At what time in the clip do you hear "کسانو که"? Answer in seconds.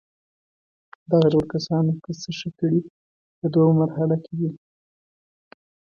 1.53-2.11